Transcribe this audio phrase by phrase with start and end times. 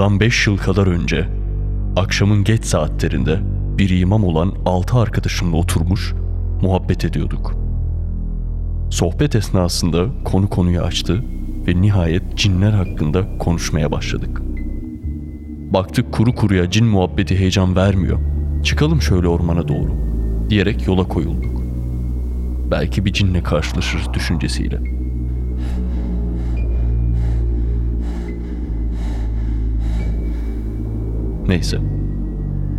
[0.00, 1.28] Bundan 5 yıl kadar önce
[1.96, 3.40] akşamın geç saatlerinde
[3.78, 6.14] bir imam olan 6 arkadaşımla oturmuş
[6.62, 7.54] muhabbet ediyorduk.
[8.90, 11.24] Sohbet esnasında konu konuyu açtı
[11.66, 14.42] ve nihayet cinler hakkında konuşmaya başladık.
[15.72, 18.18] Baktık kuru kuruya cin muhabbeti heyecan vermiyor.
[18.64, 19.92] Çıkalım şöyle ormana doğru
[20.50, 21.62] diyerek yola koyulduk.
[22.70, 24.80] Belki bir cinle karşılaşırız düşüncesiyle.
[31.50, 31.78] Neyse.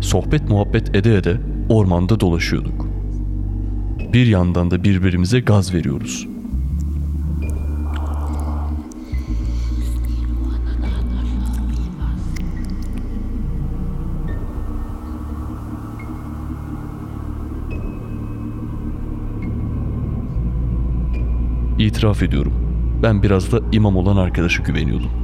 [0.00, 2.86] Sohbet muhabbet ede ede ormanda dolaşıyorduk.
[4.12, 6.28] Bir yandan da birbirimize gaz veriyoruz.
[21.78, 22.52] İtiraf ediyorum.
[23.02, 25.23] Ben biraz da imam olan arkadaşı güveniyordum.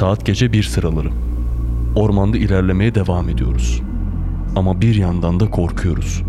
[0.00, 1.10] Saat gece bir sıraları.
[1.96, 3.82] Ormanda ilerlemeye devam ediyoruz.
[4.56, 6.22] Ama bir yandan da korkuyoruz.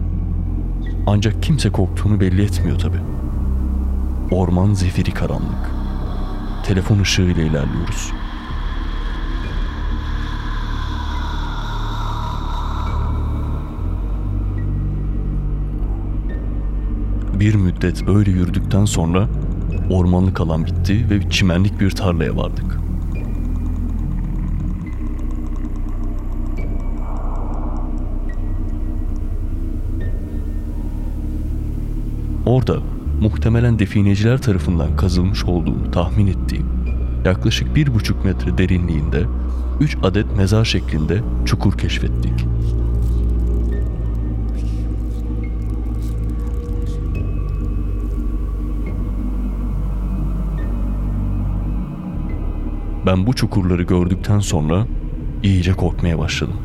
[1.08, 2.98] Ancak kimse korktuğunu belli etmiyor tabi.
[4.32, 5.72] Orman zifiri karanlık.
[6.66, 8.12] Telefon ışığıyla ilerliyoruz.
[17.40, 19.28] Bir müddet böyle yürüdükten sonra
[19.90, 22.81] ormanlık alan bitti ve çimenlik bir tarlaya vardık.
[32.52, 32.78] Orada
[33.22, 36.66] muhtemelen defineciler tarafından kazılmış olduğunu tahmin ettiğim
[37.26, 39.24] yaklaşık bir buçuk metre derinliğinde
[39.80, 42.46] üç adet mezar şeklinde çukur keşfettik.
[53.06, 54.86] Ben bu çukurları gördükten sonra
[55.44, 56.58] iyice korkmaya başladım.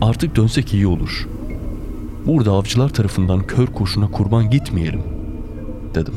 [0.00, 1.35] Artık dönsek iyi olur.
[2.26, 5.02] Burada avcılar tarafından kör kurşuna kurban gitmeyelim
[5.94, 6.14] dedim.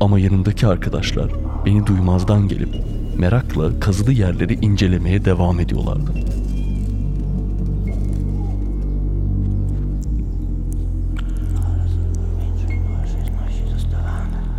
[0.00, 1.30] Ama yanımdaki arkadaşlar
[1.66, 2.68] beni duymazdan gelip
[3.18, 6.12] merakla kazılı yerleri incelemeye devam ediyorlardı.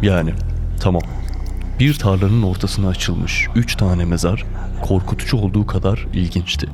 [0.02, 0.34] Yani
[0.80, 1.02] tamam.
[1.80, 4.46] Bir tarlanın ortasına açılmış üç tane mezar
[4.82, 6.68] korkutucu olduğu kadar ilginçti.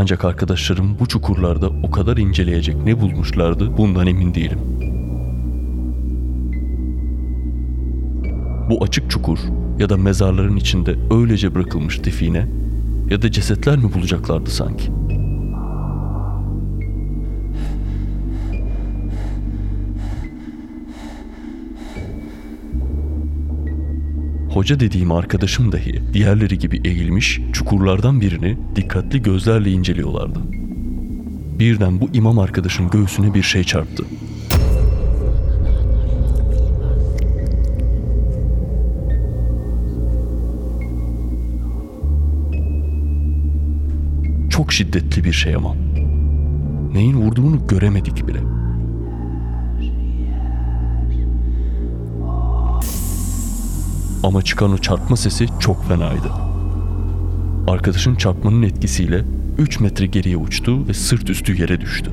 [0.00, 4.58] Ancak arkadaşlarım bu çukurlarda o kadar inceleyecek ne bulmuşlardı bundan emin değilim.
[8.70, 9.38] Bu açık çukur
[9.78, 12.48] ya da mezarların içinde öylece bırakılmış define
[13.10, 14.90] ya da cesetler mi bulacaklardı sanki?
[24.58, 30.38] Hoca dediğim arkadaşım dahi diğerleri gibi eğilmiş çukurlardan birini dikkatli gözlerle inceliyorlardı.
[31.58, 34.04] Birden bu imam arkadaşın göğsüne bir şey çarptı.
[44.50, 45.74] Çok şiddetli bir şey ama.
[46.92, 48.57] Neyin vurduğunu göremedik bile.
[54.28, 56.32] Ama çıkan o çarpma sesi çok fenaydı.
[57.68, 59.24] Arkadaşın çarpmanın etkisiyle
[59.58, 62.12] 3 metre geriye uçtu ve sırt üstü yere düştü.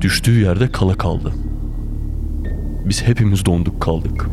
[0.00, 1.32] Düştüğü yerde kala kaldı.
[2.88, 4.28] Biz hepimiz donduk kaldık.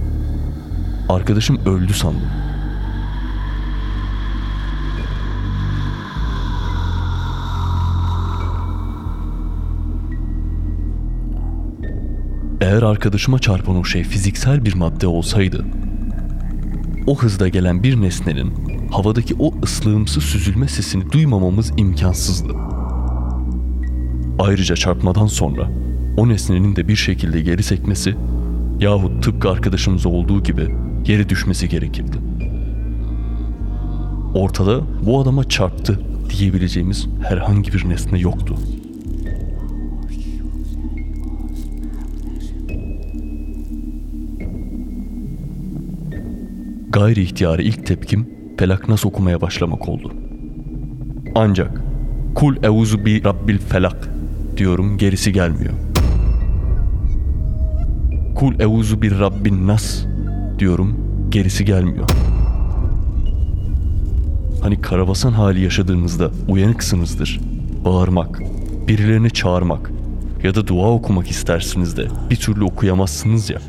[1.09, 2.46] Arkadaşım öldü sandım.
[12.61, 15.65] Eğer arkadaşıma çarpan o şey fiziksel bir madde olsaydı,
[17.07, 18.53] o hızda gelen bir nesnenin
[18.91, 22.53] havadaki o ıslığımsı süzülme sesini duymamamız imkansızdı.
[24.39, 25.69] Ayrıca çarpmadan sonra
[26.17, 28.15] o nesnenin de bir şekilde geri sekmesi
[28.79, 32.17] yahut tıpkı arkadaşımız olduğu gibi geri düşmesi gerekirdi.
[34.33, 35.99] Ortada bu adama çarptı
[36.29, 38.55] diyebileceğimiz herhangi bir nesne yoktu.
[46.97, 48.29] Gayri ihtiyari ilk tepkim
[48.59, 50.13] felak nasıl okumaya başlamak oldu.
[51.35, 51.81] Ancak
[52.35, 54.09] kul euzu bi rabbil felak
[54.57, 55.73] diyorum gerisi gelmiyor.
[58.35, 60.05] Kul euzu bir rabbin nas
[60.59, 60.97] diyorum
[61.29, 62.09] gerisi gelmiyor.
[64.61, 67.39] Hani karabasan hali yaşadığınızda uyanıksınızdır.
[67.85, 68.41] Bağırmak,
[68.87, 69.91] birilerini çağırmak,
[70.43, 73.59] ya da dua okumak istersiniz de bir türlü okuyamazsınız ya.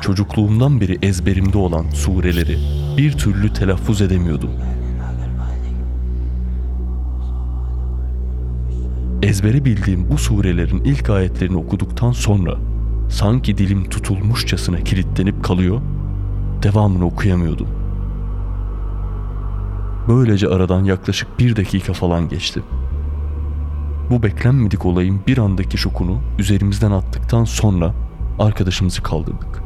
[0.00, 2.58] Çocukluğumdan beri ezberimde olan sureleri
[2.96, 4.50] bir türlü telaffuz edemiyordum.
[9.22, 12.56] Ezbere bildiğim bu surelerin ilk ayetlerini okuduktan sonra
[13.10, 15.80] sanki dilim tutulmuşçasına kilitlenip kalıyor,
[16.62, 17.68] devamını okuyamıyordum.
[20.08, 22.62] Böylece aradan yaklaşık bir dakika falan geçti.
[24.10, 27.94] Bu beklenmedik olayın bir andaki şokunu üzerimizden attıktan sonra
[28.38, 29.59] arkadaşımızı kaldırdık.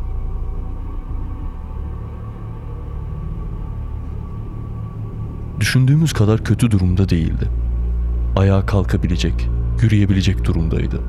[5.65, 7.49] Düşündüğümüz kadar kötü durumda değildi.
[8.37, 9.49] Ayağa kalkabilecek,
[9.83, 11.01] yürüyebilecek durumdaydı.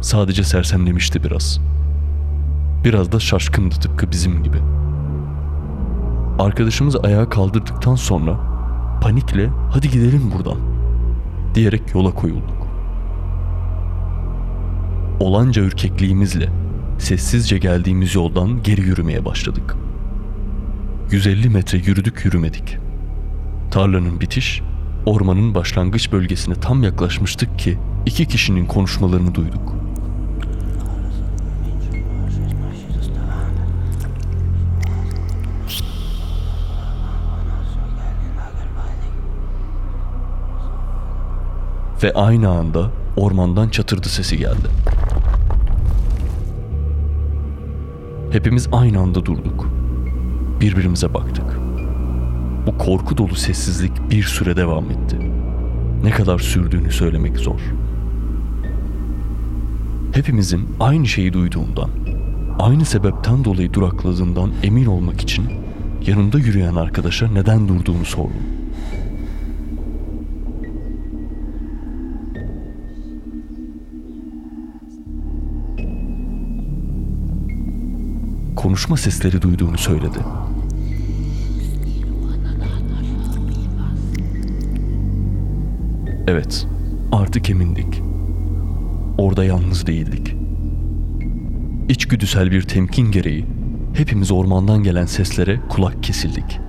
[0.00, 1.60] Sadece sersemlemişti biraz.
[2.84, 4.56] Biraz da şaşkındı tıpkı bizim gibi.
[6.38, 8.40] Arkadaşımız ayağa kaldırdıktan sonra
[9.02, 10.58] panikle hadi gidelim buradan
[11.54, 12.66] diyerek yola koyulduk.
[15.20, 16.48] Olanca ürkekliğimizle
[16.98, 19.76] sessizce geldiğimiz yoldan geri yürümeye başladık.
[21.10, 22.78] 150 metre yürüdük yürümedik.
[23.74, 24.62] Tarlanın bitiş,
[25.06, 29.74] ormanın başlangıç bölgesine tam yaklaşmıştık ki iki kişinin konuşmalarını duyduk.
[42.02, 44.68] Ve aynı anda ormandan çatırdı sesi geldi.
[48.30, 49.66] Hepimiz aynı anda durduk.
[50.60, 51.63] Birbirimize baktık.
[52.66, 55.16] Bu korku dolu sessizlik bir süre devam etti.
[56.02, 57.60] Ne kadar sürdüğünü söylemek zor.
[60.14, 61.90] Hepimizin aynı şeyi duyduğundan,
[62.58, 65.44] aynı sebepten dolayı durakladığından emin olmak için
[66.06, 68.42] yanımda yürüyen arkadaşa neden durduğunu sordum.
[78.64, 80.18] konuşma sesleri duyduğunu söyledi.
[86.26, 86.66] Evet,
[87.12, 88.02] artık emindik.
[89.18, 90.36] Orada yalnız değildik.
[91.88, 93.46] İçgüdüsel bir temkin gereği
[93.94, 96.60] hepimiz ormandan gelen seslere kulak kesildik.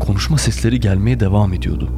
[0.00, 1.90] Konuşma sesleri gelmeye devam ediyordu.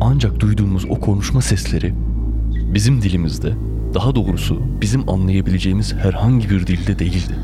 [0.00, 1.94] Ancak duyduğumuz o konuşma sesleri
[2.74, 3.54] bizim dilimizde,
[3.94, 7.34] daha doğrusu bizim anlayabileceğimiz herhangi bir dilde değildi.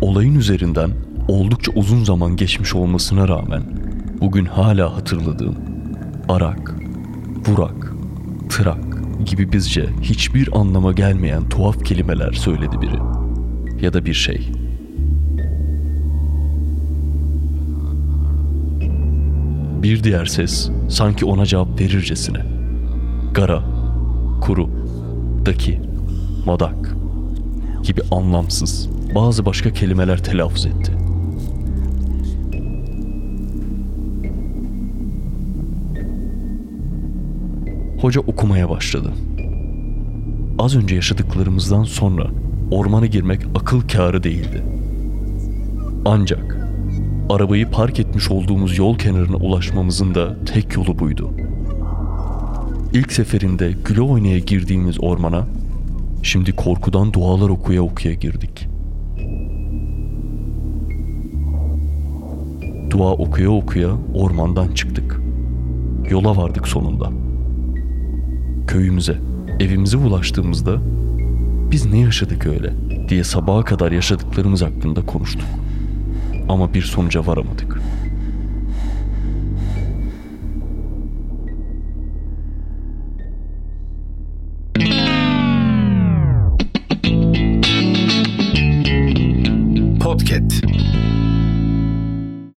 [0.00, 0.90] Olayın üzerinden
[1.28, 3.62] oldukça uzun zaman geçmiş olmasına rağmen
[4.20, 5.56] bugün hala hatırladığım
[6.28, 6.74] arak,
[7.46, 7.92] vurak,
[8.48, 8.84] tırak
[9.26, 12.98] gibi bizce hiçbir anlama gelmeyen tuhaf kelimeler söyledi biri
[13.84, 14.59] ya da bir şey.
[19.82, 22.46] Bir diğer ses sanki ona cevap verircesine.
[23.34, 23.62] Gara,
[24.40, 24.70] kuru,
[25.46, 25.80] daki,
[26.46, 26.96] madak
[27.82, 30.92] gibi anlamsız bazı başka kelimeler telaffuz etti.
[38.00, 39.12] Hoca okumaya başladı.
[40.58, 42.26] Az önce yaşadıklarımızdan sonra
[42.70, 44.64] ormana girmek akıl kârı değildi.
[46.04, 46.69] Ancak
[47.30, 51.30] arabayı park etmiş olduğumuz yol kenarına ulaşmamızın da tek yolu buydu.
[52.92, 55.46] İlk seferinde güle oynaya girdiğimiz ormana
[56.22, 58.68] şimdi korkudan dualar okuya okuya girdik.
[62.90, 65.20] Dua okuya okuya ormandan çıktık.
[66.10, 67.10] Yola vardık sonunda.
[68.66, 69.18] Köyümüze,
[69.60, 70.76] evimize ulaştığımızda
[71.70, 72.72] biz ne yaşadık öyle
[73.08, 75.48] diye sabaha kadar yaşadıklarımız hakkında konuştuk.
[76.50, 77.99] Ama bir sonuca varamadık.''